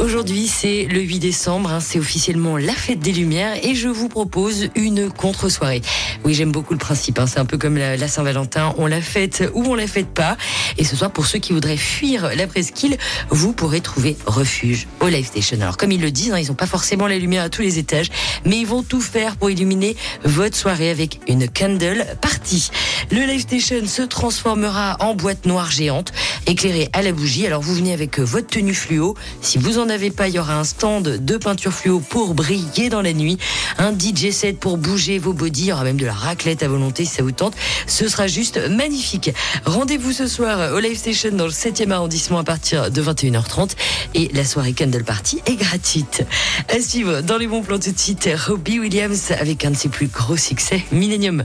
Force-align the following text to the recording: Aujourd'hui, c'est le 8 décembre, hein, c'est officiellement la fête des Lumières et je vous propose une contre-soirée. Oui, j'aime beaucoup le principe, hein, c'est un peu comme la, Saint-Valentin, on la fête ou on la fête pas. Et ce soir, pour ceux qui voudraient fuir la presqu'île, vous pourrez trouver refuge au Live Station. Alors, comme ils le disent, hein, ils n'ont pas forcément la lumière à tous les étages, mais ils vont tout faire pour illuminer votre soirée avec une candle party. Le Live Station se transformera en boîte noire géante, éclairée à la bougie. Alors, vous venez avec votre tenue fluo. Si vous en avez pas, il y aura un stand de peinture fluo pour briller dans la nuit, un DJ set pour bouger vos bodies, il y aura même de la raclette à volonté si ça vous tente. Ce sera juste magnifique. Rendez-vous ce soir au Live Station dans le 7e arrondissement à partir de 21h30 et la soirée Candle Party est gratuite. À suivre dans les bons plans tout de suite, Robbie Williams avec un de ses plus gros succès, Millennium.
Aujourd'hui, 0.00 0.48
c'est 0.48 0.88
le 0.90 1.00
8 1.00 1.20
décembre, 1.20 1.70
hein, 1.70 1.78
c'est 1.78 2.00
officiellement 2.00 2.56
la 2.56 2.72
fête 2.72 2.98
des 2.98 3.12
Lumières 3.12 3.64
et 3.64 3.76
je 3.76 3.88
vous 3.88 4.08
propose 4.08 4.68
une 4.74 5.08
contre-soirée. 5.08 5.82
Oui, 6.24 6.34
j'aime 6.34 6.50
beaucoup 6.50 6.72
le 6.72 6.80
principe, 6.80 7.20
hein, 7.20 7.26
c'est 7.28 7.38
un 7.38 7.44
peu 7.44 7.58
comme 7.58 7.78
la, 7.78 8.08
Saint-Valentin, 8.08 8.74
on 8.78 8.88
la 8.88 9.00
fête 9.00 9.44
ou 9.54 9.62
on 9.64 9.76
la 9.76 9.86
fête 9.86 10.08
pas. 10.08 10.36
Et 10.78 10.84
ce 10.84 10.96
soir, 10.96 11.12
pour 11.12 11.26
ceux 11.26 11.38
qui 11.38 11.52
voudraient 11.52 11.76
fuir 11.76 12.30
la 12.34 12.48
presqu'île, 12.48 12.98
vous 13.30 13.52
pourrez 13.52 13.80
trouver 13.80 14.16
refuge 14.26 14.88
au 14.98 15.06
Live 15.06 15.26
Station. 15.26 15.60
Alors, 15.60 15.76
comme 15.76 15.92
ils 15.92 16.00
le 16.00 16.10
disent, 16.10 16.32
hein, 16.32 16.38
ils 16.40 16.48
n'ont 16.48 16.54
pas 16.54 16.66
forcément 16.66 17.06
la 17.06 17.16
lumière 17.16 17.44
à 17.44 17.48
tous 17.48 17.62
les 17.62 17.78
étages, 17.78 18.08
mais 18.44 18.58
ils 18.58 18.66
vont 18.66 18.82
tout 18.82 19.00
faire 19.00 19.36
pour 19.36 19.48
illuminer 19.48 19.96
votre 20.24 20.56
soirée 20.56 20.90
avec 20.90 21.20
une 21.28 21.48
candle 21.48 22.04
party. 22.20 22.70
Le 23.12 23.26
Live 23.26 23.42
Station 23.42 23.86
se 23.86 24.02
transformera 24.02 24.96
en 24.98 25.14
boîte 25.14 25.46
noire 25.46 25.70
géante, 25.70 26.12
éclairée 26.46 26.88
à 26.92 27.02
la 27.02 27.12
bougie. 27.12 27.46
Alors, 27.46 27.62
vous 27.62 27.74
venez 27.74 27.92
avec 27.92 28.18
votre 28.18 28.46
tenue 28.46 28.74
fluo. 28.74 29.14
Si 29.40 29.58
vous 29.58 29.78
en 29.78 29.88
avez 29.88 30.10
pas, 30.10 30.28
il 30.28 30.34
y 30.34 30.38
aura 30.38 30.58
un 30.58 30.64
stand 30.64 31.02
de 31.02 31.36
peinture 31.36 31.72
fluo 31.72 32.00
pour 32.00 32.34
briller 32.34 32.88
dans 32.88 33.02
la 33.02 33.12
nuit, 33.12 33.38
un 33.78 33.92
DJ 33.92 34.30
set 34.30 34.58
pour 34.58 34.76
bouger 34.76 35.18
vos 35.18 35.32
bodies, 35.32 35.62
il 35.62 35.68
y 35.68 35.72
aura 35.72 35.84
même 35.84 35.96
de 35.96 36.06
la 36.06 36.12
raclette 36.12 36.62
à 36.62 36.68
volonté 36.68 37.04
si 37.04 37.14
ça 37.14 37.22
vous 37.22 37.32
tente. 37.32 37.54
Ce 37.86 38.08
sera 38.08 38.26
juste 38.26 38.58
magnifique. 38.68 39.32
Rendez-vous 39.64 40.12
ce 40.12 40.26
soir 40.26 40.72
au 40.72 40.78
Live 40.78 40.96
Station 40.96 41.30
dans 41.32 41.46
le 41.46 41.50
7e 41.50 41.90
arrondissement 41.90 42.38
à 42.38 42.44
partir 42.44 42.90
de 42.90 43.02
21h30 43.02 43.70
et 44.14 44.30
la 44.32 44.44
soirée 44.44 44.72
Candle 44.72 45.04
Party 45.04 45.40
est 45.46 45.56
gratuite. 45.56 46.24
À 46.68 46.80
suivre 46.80 47.20
dans 47.20 47.38
les 47.38 47.46
bons 47.46 47.62
plans 47.62 47.78
tout 47.78 47.92
de 47.92 47.98
suite, 47.98 48.28
Robbie 48.46 48.80
Williams 48.80 49.32
avec 49.38 49.64
un 49.64 49.70
de 49.70 49.76
ses 49.76 49.88
plus 49.88 50.08
gros 50.08 50.36
succès, 50.36 50.82
Millennium. 50.92 51.44